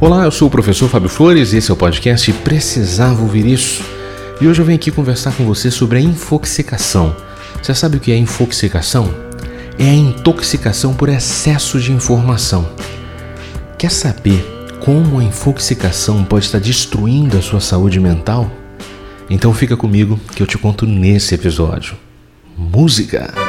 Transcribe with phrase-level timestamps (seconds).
[0.00, 3.82] Olá, eu sou o professor Fábio Flores e esse é o podcast Precisava Ouvir Isso.
[4.40, 7.16] E hoje eu venho aqui conversar com você sobre a infoxicação.
[7.60, 9.12] Você sabe o que é infoxicação?
[9.76, 12.70] É a intoxicação por excesso de informação.
[13.76, 14.40] Quer saber
[14.78, 18.48] como a infoxicação pode estar destruindo a sua saúde mental?
[19.28, 21.96] Então fica comigo que eu te conto nesse episódio.
[22.56, 23.47] Música!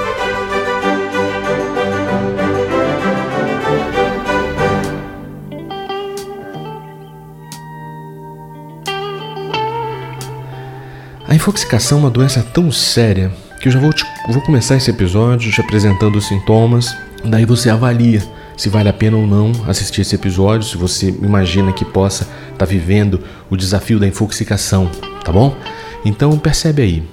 [11.29, 14.89] A infoxicação é uma doença tão séria que eu já vou, te, vou começar esse
[14.89, 18.23] episódio te apresentando os sintomas, daí você avalia
[18.57, 22.57] se vale a pena ou não assistir esse episódio, se você imagina que possa estar
[22.57, 24.89] tá vivendo o desafio da infoxicação,
[25.23, 25.55] tá bom?
[26.03, 27.03] Então percebe aí: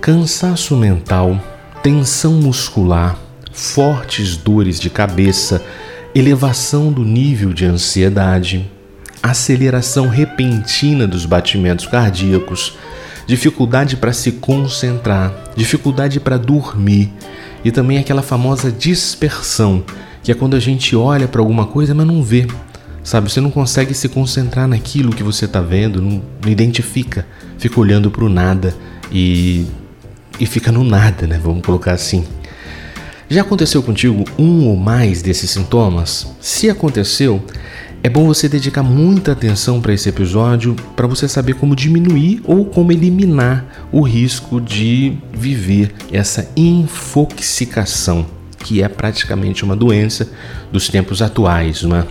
[0.00, 1.38] cansaço mental,
[1.82, 3.18] tensão muscular,
[3.52, 5.62] fortes dores de cabeça,
[6.14, 8.66] elevação do nível de ansiedade,
[9.22, 12.78] aceleração repentina dos batimentos cardíacos
[13.26, 17.12] dificuldade para se concentrar, dificuldade para dormir
[17.64, 19.82] e também aquela famosa dispersão,
[20.22, 22.46] que é quando a gente olha para alguma coisa, mas não vê.
[23.02, 27.24] Sabe, você não consegue se concentrar naquilo que você está vendo, não, não, identifica,
[27.56, 28.74] fica olhando para o nada
[29.12, 29.66] e,
[30.40, 31.40] e fica no nada, né?
[31.40, 32.24] Vamos colocar assim.
[33.28, 36.26] Já aconteceu contigo um ou mais desses sintomas?
[36.40, 37.44] Se aconteceu,
[38.02, 42.64] é bom você dedicar muita atenção para esse episódio para você saber como diminuir ou
[42.64, 48.26] como eliminar o risco de viver essa infoxicação,
[48.58, 50.30] que é praticamente uma doença
[50.70, 52.04] dos tempos atuais, é?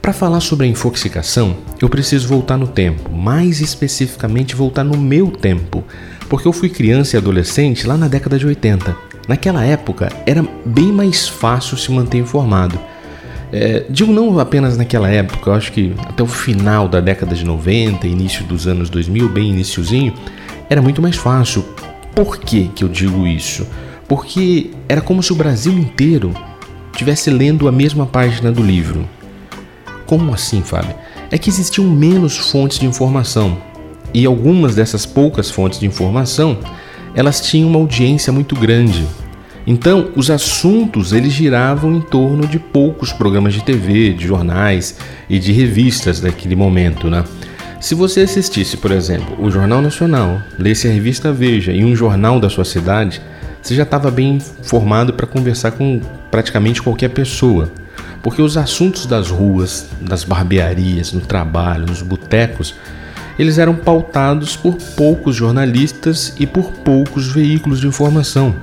[0.00, 5.30] Para falar sobre a infoxicação, eu preciso voltar no tempo, mais especificamente voltar no meu
[5.30, 5.84] tempo,
[6.30, 8.96] porque eu fui criança e adolescente lá na década de 80.
[9.28, 12.80] Naquela época era bem mais fácil se manter informado.
[13.52, 17.44] É, digo não apenas naquela época, eu acho que até o final da década de
[17.44, 20.12] 90, início dos anos 2000, bem iníciozinho,
[20.68, 21.64] era muito mais fácil.
[22.14, 23.66] Por que, que eu digo isso?
[24.06, 26.34] Porque era como se o Brasil inteiro
[26.92, 29.08] estivesse lendo a mesma página do livro.
[30.06, 30.94] Como assim, Fábio?
[31.30, 33.56] É que existiam menos fontes de informação.
[34.12, 36.58] E algumas dessas poucas fontes de informação,
[37.14, 39.06] elas tinham uma audiência muito grande.
[39.70, 44.96] Então, os assuntos eles giravam em torno de poucos programas de TV, de jornais
[45.28, 47.22] e de revistas daquele momento, né?
[47.78, 52.40] Se você assistisse, por exemplo, o Jornal Nacional, lesse a revista Veja e um jornal
[52.40, 53.20] da sua cidade,
[53.60, 56.00] você já estava bem formado para conversar com
[56.30, 57.70] praticamente qualquer pessoa.
[58.22, 62.74] Porque os assuntos das ruas, das barbearias, no trabalho, nos botecos,
[63.38, 68.54] eles eram pautados por poucos jornalistas e por poucos veículos de informação.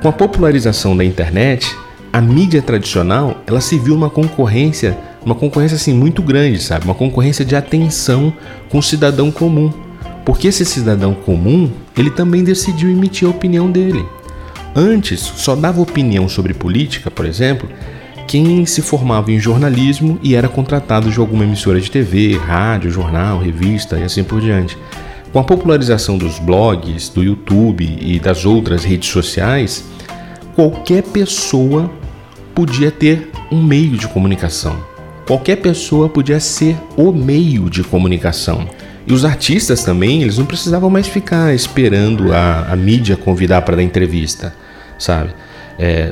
[0.00, 1.76] Com a popularização da internet,
[2.10, 6.86] a mídia tradicional ela se viu uma concorrência, uma concorrência assim muito grande, sabe?
[6.86, 8.32] Uma concorrência de atenção
[8.70, 9.70] com o cidadão comum.
[10.24, 14.02] Porque esse cidadão comum, ele também decidiu emitir a opinião dele.
[14.74, 17.68] Antes, só dava opinião sobre política, por exemplo,
[18.26, 23.38] quem se formava em jornalismo e era contratado de alguma emissora de TV, rádio, jornal,
[23.38, 24.78] revista e assim por diante.
[25.32, 29.84] Com a popularização dos blogs, do YouTube e das outras redes sociais,
[30.56, 31.88] qualquer pessoa
[32.52, 34.76] podia ter um meio de comunicação.
[35.28, 38.68] Qualquer pessoa podia ser o meio de comunicação.
[39.06, 43.76] E os artistas também, eles não precisavam mais ficar esperando a, a mídia convidar para
[43.76, 44.52] dar entrevista,
[44.98, 45.30] sabe?
[45.82, 46.10] É,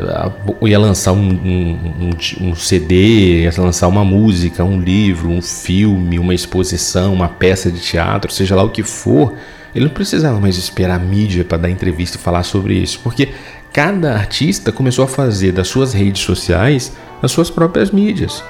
[0.62, 6.34] ia lançar um, um, um, CD, ia lançar uma música, um livro, um filme, uma
[6.34, 9.34] exposição, uma peça de teatro, seja lá o que for,
[9.74, 13.28] ele não precisava mais esperar a mídia para dar entrevista e falar sobre isso, porque
[13.70, 18.42] cada artista começou a fazer das suas redes sociais as suas próprias mídias.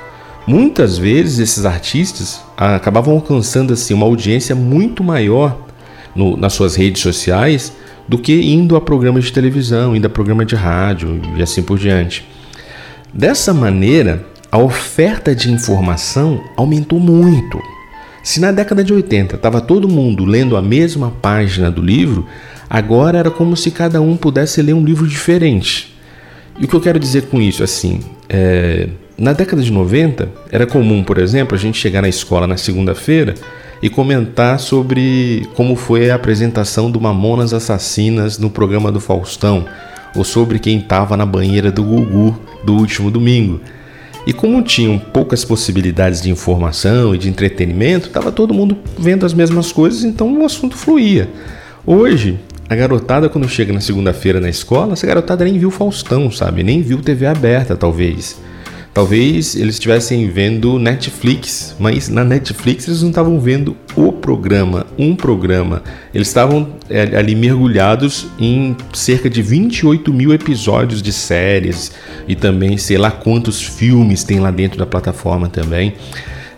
[0.46, 5.66] Muitas vezes esses artistas acabavam alcançando assim uma audiência muito maior
[6.14, 7.72] no, nas suas redes sociais
[8.08, 11.78] do que indo a programas de televisão, indo a programa de rádio e assim por
[11.78, 12.26] diante.
[13.12, 17.60] Dessa maneira, a oferta de informação aumentou muito.
[18.22, 22.26] Se na década de 80 estava todo mundo lendo a mesma página do livro,
[22.68, 25.94] agora era como se cada um pudesse ler um livro diferente.
[26.58, 30.66] E o que eu quero dizer com isso, assim, é, na década de 90 era
[30.66, 33.34] comum, por exemplo, a gente chegar na escola na segunda-feira
[33.82, 39.66] e comentar sobre como foi a apresentação do Mamonas Assassinas no programa do Faustão,
[40.16, 43.60] ou sobre quem estava na banheira do Gugu do último domingo.
[44.26, 49.32] E como tinham poucas possibilidades de informação e de entretenimento, estava todo mundo vendo as
[49.32, 51.28] mesmas coisas, então o assunto fluía.
[51.86, 52.38] Hoje,
[52.68, 56.62] a garotada, quando chega na segunda-feira na escola, essa garotada nem viu Faustão, sabe?
[56.62, 58.38] Nem viu TV aberta, talvez.
[58.98, 65.14] Talvez eles estivessem vendo Netflix, mas na Netflix eles não estavam vendo o programa, um
[65.14, 65.84] programa.
[66.12, 71.92] Eles estavam é, ali mergulhados em cerca de 28 mil episódios de séries
[72.26, 75.94] e também sei lá quantos filmes tem lá dentro da plataforma também.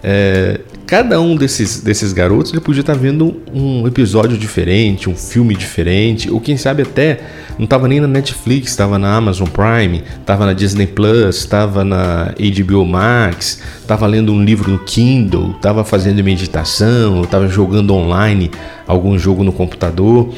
[0.02, 5.54] É, cada um desses, desses garotos ele podia estar vendo um episódio diferente, um filme
[5.54, 7.20] diferente, ou quem sabe até
[7.58, 12.34] não estava nem na Netflix, estava na Amazon Prime, estava na Disney Plus, estava na
[12.38, 18.50] HBO Max, estava lendo um livro no Kindle, estava fazendo meditação, estava jogando online
[18.86, 20.32] algum jogo no computador.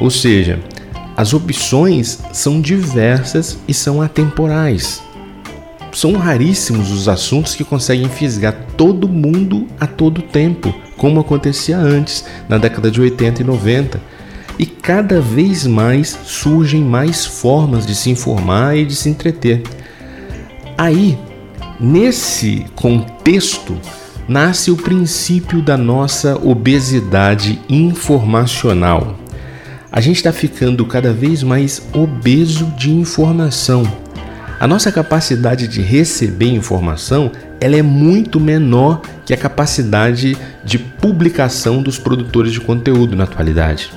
[0.00, 0.58] Ou seja,
[1.16, 5.03] as opções são diversas e são atemporais
[5.94, 12.24] são raríssimos os assuntos que conseguem fisgar todo mundo a todo tempo, como acontecia antes,
[12.48, 14.00] na década de 80 e 90.
[14.58, 19.62] E cada vez mais surgem mais formas de se informar e de se entreter.
[20.76, 21.16] Aí,
[21.78, 23.76] nesse contexto,
[24.28, 29.16] nasce o princípio da nossa obesidade informacional.
[29.92, 34.03] A gente está ficando cada vez mais obeso de informação
[34.58, 41.82] a nossa capacidade de receber informação ela é muito menor que a capacidade de publicação
[41.82, 43.90] dos produtores de conteúdo na atualidade.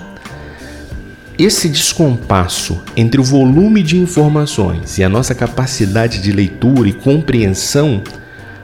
[1.37, 8.01] Esse descompasso entre o volume de informações e a nossa capacidade de leitura e compreensão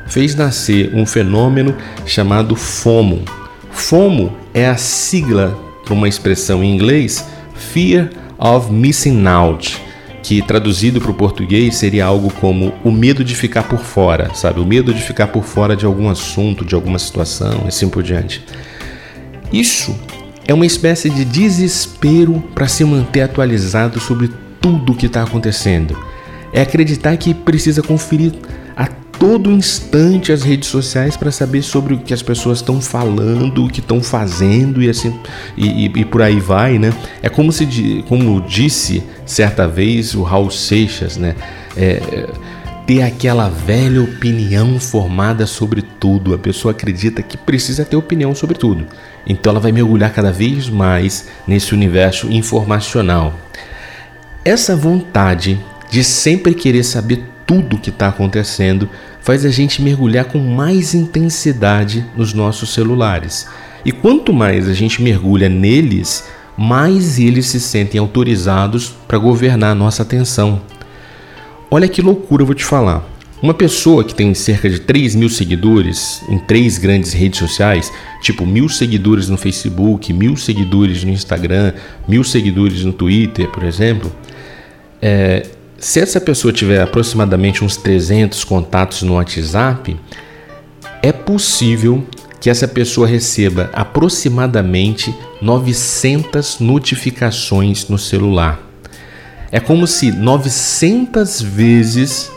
[0.07, 1.75] fez nascer um fenômeno
[2.05, 3.23] chamado FOMO.
[3.71, 9.82] FOMO é a sigla para uma expressão em inglês Fear of Missing Out
[10.23, 14.61] que traduzido para o português seria algo como o medo de ficar por fora, sabe?
[14.61, 18.43] O medo de ficar por fora de algum assunto, de alguma situação, assim por diante.
[19.51, 19.93] Isso
[20.47, 24.31] é uma espécie de desespero para se manter atualizado sobre
[24.61, 26.01] tudo o que está acontecendo.
[26.53, 28.31] É acreditar que precisa conferir
[29.19, 33.69] todo instante as redes sociais para saber sobre o que as pessoas estão falando, o
[33.69, 35.17] que estão fazendo e assim
[35.55, 36.93] e, e, e, por aí vai, né?
[37.21, 41.35] É como se como disse certa vez o Raul Seixas, né?
[41.75, 42.27] É,
[42.85, 46.33] ter aquela velha opinião formada sobre tudo.
[46.33, 48.85] A pessoa acredita que precisa ter opinião sobre tudo.
[49.25, 53.33] Então ela vai mergulhar cada vez mais nesse universo informacional.
[54.43, 55.57] Essa vontade
[55.89, 58.89] de sempre querer saber tudo que está acontecendo
[59.21, 63.47] faz a gente mergulhar com mais intensidade nos nossos celulares.
[63.85, 66.25] E quanto mais a gente mergulha neles,
[66.57, 70.61] mais eles se sentem autorizados para governar a nossa atenção.
[71.69, 73.03] Olha que loucura eu vou te falar.
[73.41, 77.91] Uma pessoa que tem cerca de 3 mil seguidores em três grandes redes sociais,
[78.21, 81.73] tipo mil seguidores no Facebook, mil seguidores no Instagram,
[82.07, 84.09] mil seguidores no Twitter, por exemplo,
[85.01, 85.45] é,
[85.83, 89.99] se essa pessoa tiver aproximadamente uns 300 contatos no WhatsApp,
[91.01, 92.07] é possível
[92.39, 98.61] que essa pessoa receba aproximadamente 900 notificações no celular.
[99.51, 102.31] É como se 900 vezes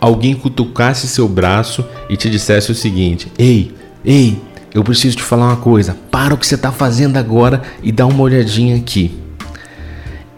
[0.00, 3.72] alguém cutucasse seu braço e te dissesse o seguinte: Ei,
[4.04, 4.42] ei,
[4.74, 5.96] eu preciso te falar uma coisa.
[6.10, 9.27] Para o que você está fazendo agora e dá uma olhadinha aqui.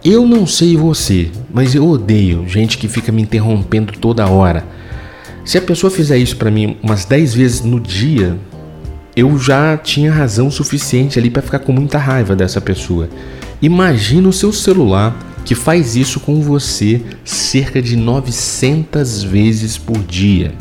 [0.03, 4.65] Eu não sei você, mas eu odeio gente que fica me interrompendo toda hora.
[5.45, 8.35] Se a pessoa fizer isso para mim umas 10 vezes no dia,
[9.15, 13.09] eu já tinha razão suficiente ali para ficar com muita raiva dessa pessoa.
[13.61, 15.15] Imagina o seu celular
[15.45, 20.55] que faz isso com você cerca de 900 vezes por dia.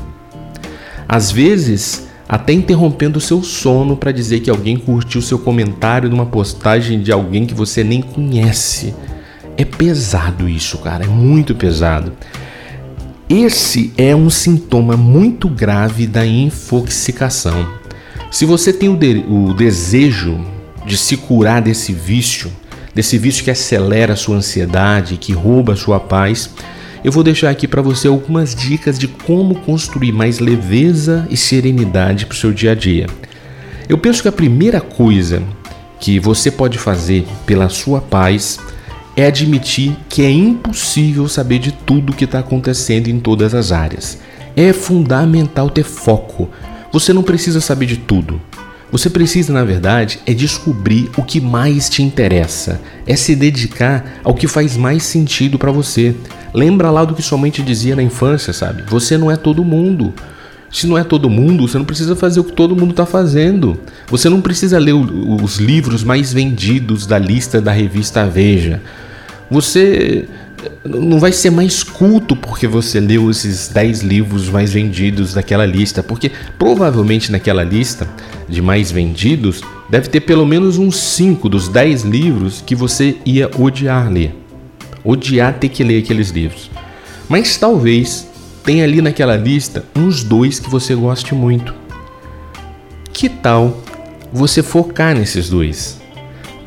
[1.09, 6.27] Às vezes, até interrompendo o seu sono para dizer que alguém curtiu seu comentário numa
[6.27, 8.95] postagem de alguém que você nem conhece.
[9.61, 12.15] É pesado isso, cara, é muito pesado.
[13.29, 17.69] Esse é um sintoma muito grave da infoxicação.
[18.31, 20.43] Se você tem o, de, o desejo
[20.87, 22.51] de se curar desse vício,
[22.95, 26.49] desse vício que acelera a sua ansiedade, que rouba a sua paz,
[27.05, 32.25] eu vou deixar aqui para você algumas dicas de como construir mais leveza e serenidade
[32.25, 33.07] para o seu dia a dia.
[33.87, 35.43] Eu penso que a primeira coisa
[36.01, 38.59] que você pode fazer pela sua paz
[39.21, 43.71] é admitir que é impossível saber de tudo o que está acontecendo em todas as
[43.71, 44.19] áreas.
[44.57, 46.49] É fundamental ter foco.
[46.91, 48.41] Você não precisa saber de tudo.
[48.91, 54.35] Você precisa, na verdade, é descobrir o que mais te interessa, é se dedicar ao
[54.35, 56.15] que faz mais sentido para você.
[56.55, 58.83] Lembra lá do que sua mãe te dizia na infância, sabe?
[58.89, 60.15] Você não é todo mundo.
[60.73, 63.79] Se não é todo mundo, você não precisa fazer o que todo mundo está fazendo.
[64.09, 68.81] Você não precisa ler os livros mais vendidos da lista da revista Veja.
[69.51, 70.29] Você
[70.85, 76.03] não vai ser mais culto porque você leu esses 10 livros mais vendidos daquela lista,
[76.03, 78.09] porque provavelmente naquela lista
[78.49, 83.51] de mais vendidos deve ter pelo menos uns 5 dos 10 livros que você ia
[83.59, 84.35] odiar ler.
[85.03, 86.71] Odiar ter que ler aqueles livros.
[87.29, 88.29] Mas talvez
[88.65, 91.75] tenha ali naquela lista uns dois que você goste muito.
[93.13, 93.83] Que tal
[94.33, 96.00] você focar nesses dois?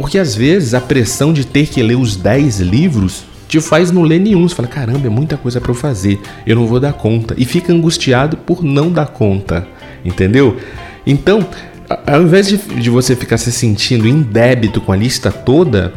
[0.04, 4.02] Porque às vezes a pressão de ter que ler os 10 livros te faz não
[4.02, 4.46] ler nenhum.
[4.46, 7.34] Você fala, caramba, é muita coisa para eu fazer, eu não vou dar conta.
[7.38, 9.66] E fica angustiado por não dar conta,
[10.04, 10.58] entendeu?
[11.08, 11.48] Então,
[12.06, 15.94] ao invés de, de você ficar se sentindo em débito com a lista toda,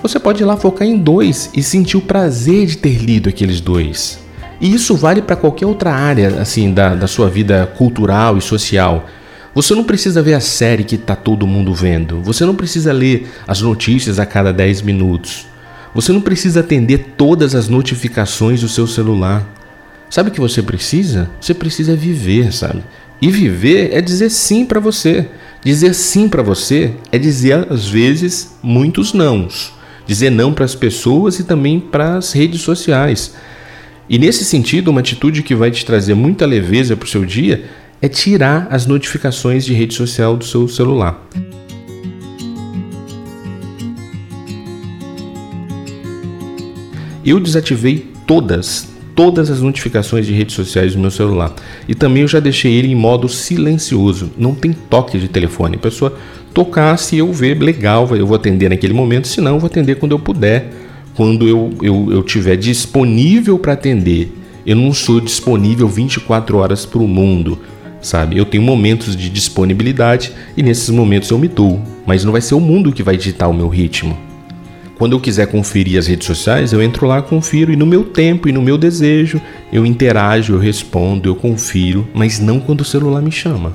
[0.00, 3.60] você pode ir lá focar em dois e sentir o prazer de ter lido aqueles
[3.60, 4.18] dois.
[4.58, 9.04] E isso vale para qualquer outra área assim da, da sua vida cultural e social.
[9.56, 12.20] Você não precisa ver a série que está todo mundo vendo.
[12.20, 15.46] Você não precisa ler as notícias a cada 10 minutos.
[15.94, 19.50] Você não precisa atender todas as notificações do seu celular.
[20.10, 21.30] Sabe o que você precisa?
[21.40, 22.84] Você precisa viver, sabe?
[23.18, 25.26] E viver é dizer sim para você.
[25.64, 29.72] Dizer sim para você é dizer às vezes muitos nãos.
[30.06, 33.34] Dizer não para as pessoas e também para as redes sociais.
[34.06, 37.64] E nesse sentido, uma atitude que vai te trazer muita leveza para o seu dia
[38.06, 41.28] é tirar as notificações de rede social do seu celular.
[47.24, 51.52] Eu desativei todas, todas as notificações de redes sociais do meu celular.
[51.88, 54.30] E também eu já deixei ele em modo silencioso.
[54.38, 55.74] Não tem toque de telefone.
[55.74, 56.16] A pessoa
[56.54, 59.26] tocar, se eu ver, legal, eu vou atender naquele momento.
[59.26, 60.72] Se não, eu vou atender quando eu puder,
[61.16, 64.32] quando eu, eu, eu tiver disponível para atender.
[64.64, 67.58] Eu não sou disponível 24 horas para o mundo,
[68.06, 68.38] sabe?
[68.38, 71.80] Eu tenho momentos de disponibilidade e nesses momentos eu me dou.
[72.06, 74.16] Mas não vai ser o mundo que vai ditar o meu ritmo.
[74.96, 78.48] Quando eu quiser conferir as redes sociais, eu entro lá, confiro e no meu tempo
[78.48, 83.20] e no meu desejo eu interajo, eu respondo, eu confiro, mas não quando o celular
[83.20, 83.74] me chama.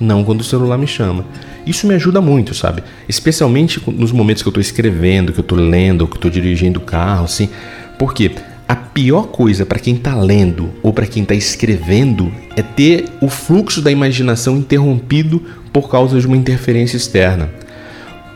[0.00, 1.24] Não quando o celular me chama.
[1.66, 2.82] Isso me ajuda muito, sabe?
[3.08, 6.80] Especialmente nos momentos que eu estou escrevendo, que eu estou lendo, que eu estou dirigindo
[6.80, 7.48] o carro, assim.
[7.98, 8.32] Porque
[8.68, 13.28] a pior coisa para quem está lendo ou para quem está escrevendo é ter o
[13.28, 15.40] fluxo da imaginação interrompido
[15.72, 17.48] por causa de uma interferência externa.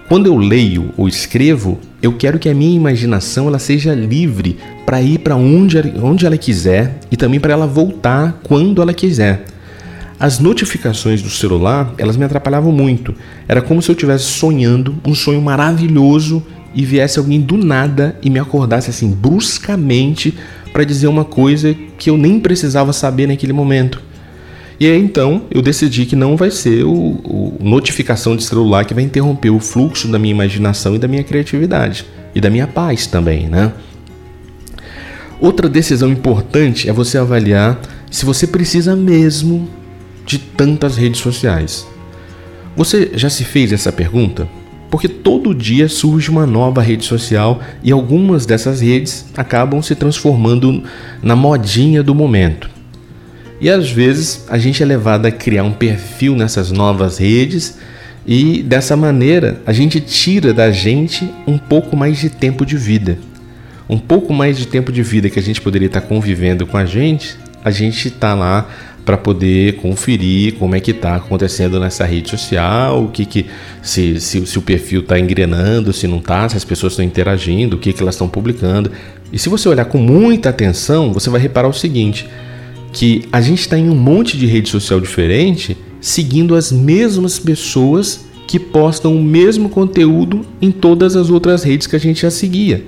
[0.09, 4.57] Quando eu leio ou escrevo, eu quero que a minha imaginação ela seja livre
[4.87, 9.45] para ir para onde, onde ela quiser e também para ela voltar quando ela quiser.
[10.19, 13.15] As notificações do celular, elas me atrapalhavam muito.
[13.49, 16.43] Era como se eu estivesse sonhando um sonho maravilhoso
[16.75, 20.35] e viesse alguém do nada e me acordasse assim bruscamente
[20.73, 24.01] para dizer uma coisa que eu nem precisava saber naquele momento.
[24.79, 28.95] E aí então eu decidi que não vai ser o, o, notificação de celular que
[28.95, 33.07] vai interromper o fluxo da minha imaginação e da minha criatividade e da minha paz
[33.07, 33.73] também, né?
[35.39, 39.69] Outra decisão importante é você avaliar se você precisa mesmo
[40.25, 41.87] de tantas redes sociais.
[42.77, 44.49] Você já se fez essa pergunta?
[44.91, 50.83] Porque todo dia surge uma nova rede social e algumas dessas redes acabam se transformando
[51.23, 52.69] na modinha do momento.
[53.61, 57.79] E às vezes a gente é levado a criar um perfil nessas novas redes
[58.27, 63.19] e dessa maneira a gente tira da gente um pouco mais de tempo de vida.
[63.89, 66.85] Um pouco mais de tempo de vida que a gente poderia estar convivendo com a
[66.85, 68.69] gente, a gente está lá
[69.05, 73.47] para poder conferir como é que está acontecendo nessa rede social, o que, que
[73.83, 77.77] se, se, se o perfil está engrenando, se não está, se as pessoas estão interagindo,
[77.77, 78.91] o que, que elas estão publicando.
[79.33, 82.29] E se você olhar com muita atenção, você vai reparar o seguinte:
[82.93, 88.27] que a gente está em um monte de rede social diferente, seguindo as mesmas pessoas
[88.47, 92.85] que postam o mesmo conteúdo em todas as outras redes que a gente já seguia.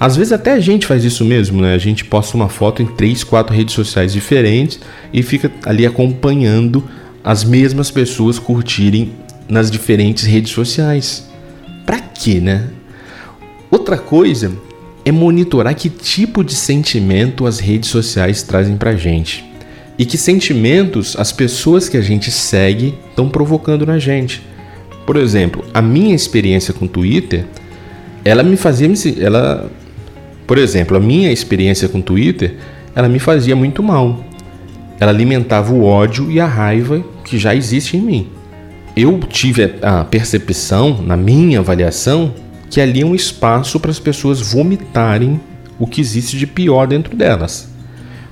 [0.00, 1.74] Às vezes até a gente faz isso mesmo, né?
[1.74, 4.80] A gente posta uma foto em três, quatro redes sociais diferentes
[5.12, 6.82] e fica ali acompanhando
[7.22, 9.12] as mesmas pessoas curtirem
[9.46, 11.28] nas diferentes redes sociais.
[11.84, 12.68] Pra quê, né?
[13.70, 14.50] Outra coisa
[15.04, 19.44] é monitorar que tipo de sentimento as redes sociais trazem pra gente.
[19.98, 24.42] E que sentimentos as pessoas que a gente segue estão provocando na gente.
[25.04, 27.44] Por exemplo, a minha experiência com Twitter,
[28.24, 28.88] ela me fazia
[29.20, 29.70] ela
[30.50, 32.56] por exemplo, a minha experiência com Twitter,
[32.92, 34.24] ela me fazia muito mal.
[34.98, 38.28] Ela alimentava o ódio e a raiva que já existe em mim.
[38.96, 42.34] Eu tive a percepção, na minha avaliação,
[42.68, 45.40] que ali é um espaço para as pessoas vomitarem
[45.78, 47.70] o que existe de pior dentro delas.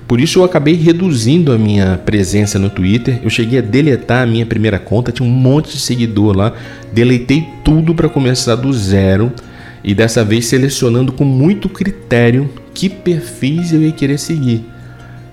[0.05, 3.21] Por isso eu acabei reduzindo a minha presença no Twitter.
[3.23, 6.51] Eu cheguei a deletar a minha primeira conta, tinha um monte de seguidor lá.
[6.91, 9.31] Deletei tudo para começar do zero
[9.83, 14.63] e dessa vez selecionando com muito critério que perfis eu ia querer seguir.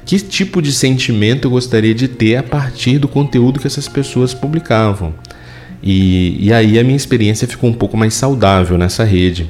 [0.05, 4.33] Que tipo de sentimento eu gostaria de ter a partir do conteúdo que essas pessoas
[4.33, 5.13] publicavam.
[5.83, 9.49] E, e aí a minha experiência ficou um pouco mais saudável nessa rede.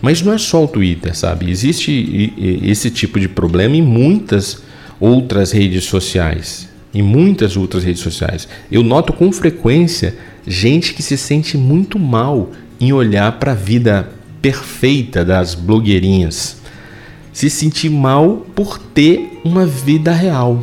[0.00, 1.50] Mas não é só o Twitter, sabe?
[1.50, 4.62] Existe esse tipo de problema em muitas
[4.98, 6.68] outras redes sociais.
[6.92, 8.48] Em muitas outras redes sociais.
[8.70, 10.14] Eu noto com frequência
[10.46, 12.50] gente que se sente muito mal
[12.82, 14.08] em olhar para a vida
[14.42, 16.60] perfeita das blogueirinhas.
[17.32, 20.60] Se sentir mal por ter uma vida real.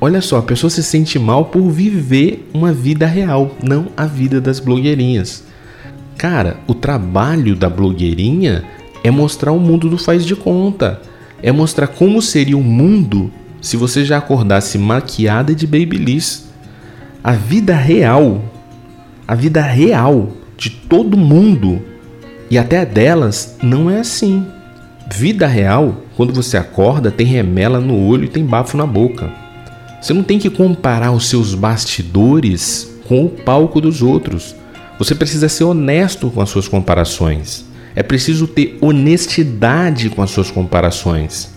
[0.00, 4.40] Olha só, a pessoa se sente mal por viver uma vida real, não a vida
[4.40, 5.42] das blogueirinhas.
[6.16, 8.62] Cara, o trabalho da blogueirinha
[9.02, 11.02] é mostrar o mundo do faz de conta.
[11.42, 16.48] É mostrar como seria o mundo se você já acordasse maquiada de babyliss.
[17.22, 18.44] A vida real,
[19.26, 21.80] a vida real de todo mundo
[22.50, 24.46] e até delas não é assim.
[25.10, 29.32] Vida real, quando você acorda, tem remela no olho e tem bafo na boca.
[30.00, 34.54] Você não tem que comparar os seus bastidores com o palco dos outros.
[34.98, 37.64] Você precisa ser honesto com as suas comparações.
[37.96, 41.54] É preciso ter honestidade com as suas comparações.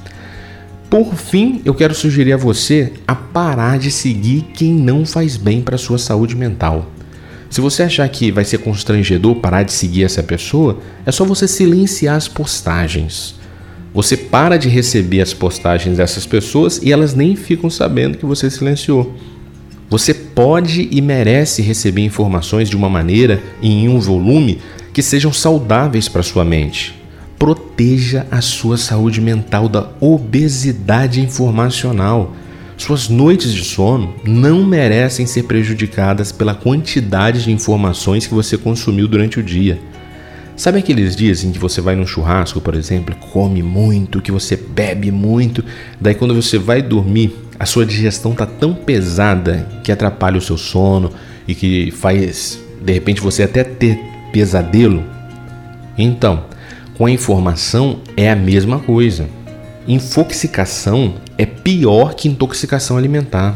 [0.90, 5.62] Por fim, eu quero sugerir a você a parar de seguir quem não faz bem
[5.62, 6.88] para a sua saúde mental.
[7.54, 11.48] Se você achar que vai ser constrangedor parar de seguir essa pessoa, é só você
[11.48, 13.36] silenciar as postagens.
[13.94, 18.50] Você para de receber as postagens dessas pessoas e elas nem ficam sabendo que você
[18.50, 19.16] silenciou.
[19.88, 24.60] Você pode e merece receber informações de uma maneira e em um volume
[24.92, 27.04] que sejam saudáveis para sua mente
[27.44, 32.34] proteja a sua saúde mental da obesidade informacional.
[32.84, 39.08] Suas noites de sono não merecem ser prejudicadas pela quantidade de informações que você consumiu
[39.08, 39.80] durante o dia.
[40.58, 44.58] Sabe aqueles dias em que você vai num churrasco, por exemplo, come muito, que você
[44.58, 45.64] bebe muito,
[45.98, 50.58] daí quando você vai dormir, a sua digestão tá tão pesada que atrapalha o seu
[50.58, 51.10] sono
[51.48, 53.98] e que faz de repente você até ter
[54.34, 55.06] pesadelo?
[55.98, 56.48] Então,
[56.98, 59.30] com a informação é a mesma coisa.
[59.88, 63.56] Infoxicação é pior que intoxicação alimentar.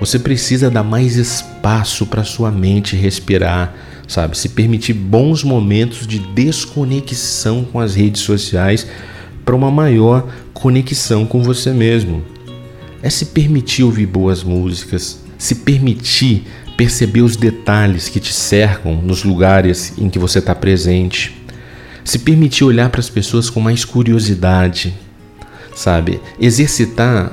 [0.00, 3.74] Você precisa dar mais espaço para sua mente respirar,
[4.06, 4.38] sabe?
[4.38, 8.86] Se permitir bons momentos de desconexão com as redes sociais
[9.44, 12.22] para uma maior conexão com você mesmo.
[13.02, 16.44] É se permitir ouvir boas músicas, se permitir
[16.76, 21.38] perceber os detalhes que te cercam nos lugares em que você está presente
[22.08, 24.94] se permitir olhar para as pessoas com mais curiosidade,
[25.78, 26.20] sabe?
[26.40, 27.32] Exercitar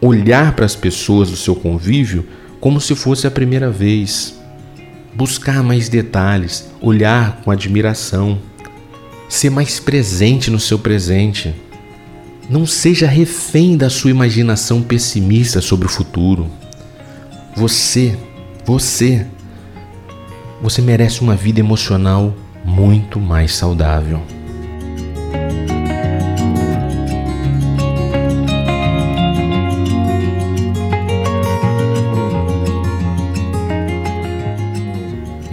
[0.00, 2.26] olhar para as pessoas do seu convívio
[2.60, 4.40] como se fosse a primeira vez.
[5.14, 8.38] Buscar mais detalhes, olhar com admiração,
[9.28, 11.54] ser mais presente no seu presente.
[12.48, 16.50] Não seja refém da sua imaginação pessimista sobre o futuro.
[17.54, 18.16] Você,
[18.64, 19.26] você,
[20.60, 24.22] você merece uma vida emocional muito mais saudável.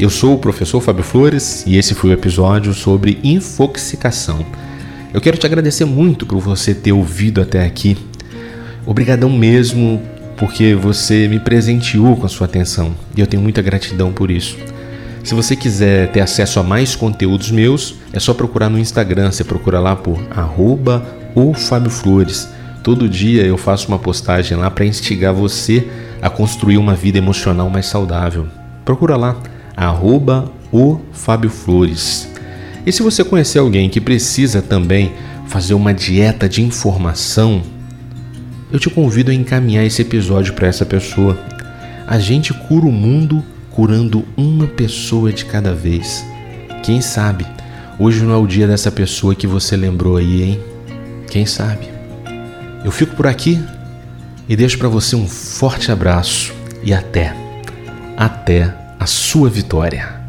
[0.02, 4.44] Eu sou o professor Fábio Flores e esse foi o episódio sobre infoxicação.
[5.14, 7.96] Eu quero te agradecer muito por você ter ouvido até aqui.
[8.84, 10.02] Obrigadão mesmo
[10.36, 14.58] porque você me presenteou com a sua atenção e eu tenho muita gratidão por isso.
[15.24, 19.32] Se você quiser ter acesso a mais conteúdos meus, é só procurar no Instagram.
[19.32, 22.50] Você procura lá por arroba ou Fábio Flores.
[22.84, 25.88] Todo dia eu faço uma postagem lá para instigar você
[26.20, 28.48] a construir uma vida emocional mais saudável.
[28.84, 29.38] Procura lá,
[29.76, 32.28] arroba o Fábio Flores.
[32.86, 35.12] E se você conhecer alguém que precisa também
[35.48, 37.62] fazer uma dieta de informação,
[38.72, 41.38] eu te convido a encaminhar esse episódio para essa pessoa.
[42.08, 46.26] A gente cura o mundo curando uma pessoa de cada vez.
[46.84, 47.46] Quem sabe
[48.00, 50.60] hoje não é o dia dessa pessoa que você lembrou aí, hein?
[51.30, 51.88] Quem sabe?
[52.84, 53.64] Eu fico por aqui
[54.50, 56.52] e deixo para você um forte abraço
[56.84, 57.36] e até,
[58.18, 60.21] até a sua vitória.